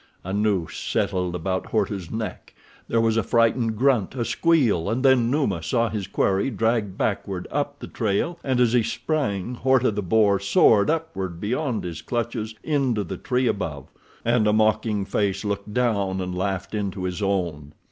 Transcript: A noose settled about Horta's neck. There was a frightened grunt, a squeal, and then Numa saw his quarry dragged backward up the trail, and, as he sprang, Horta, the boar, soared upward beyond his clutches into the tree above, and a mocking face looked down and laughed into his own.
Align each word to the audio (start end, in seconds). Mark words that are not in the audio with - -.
A 0.23 0.33
noose 0.33 0.77
settled 0.77 1.35
about 1.35 1.67
Horta's 1.67 2.09
neck. 2.09 2.55
There 2.87 2.99
was 2.99 3.17
a 3.17 3.21
frightened 3.21 3.77
grunt, 3.77 4.15
a 4.15 4.25
squeal, 4.25 4.89
and 4.89 5.05
then 5.05 5.29
Numa 5.29 5.61
saw 5.61 5.89
his 5.89 6.07
quarry 6.07 6.49
dragged 6.49 6.97
backward 6.97 7.47
up 7.51 7.77
the 7.77 7.85
trail, 7.85 8.39
and, 8.43 8.59
as 8.59 8.73
he 8.73 8.81
sprang, 8.81 9.53
Horta, 9.53 9.91
the 9.91 10.01
boar, 10.01 10.39
soared 10.39 10.89
upward 10.89 11.39
beyond 11.39 11.83
his 11.83 12.01
clutches 12.01 12.55
into 12.63 13.03
the 13.03 13.17
tree 13.17 13.45
above, 13.45 13.89
and 14.25 14.47
a 14.47 14.53
mocking 14.53 15.05
face 15.05 15.45
looked 15.45 15.71
down 15.71 16.19
and 16.19 16.35
laughed 16.35 16.73
into 16.73 17.03
his 17.03 17.21
own. 17.21 17.73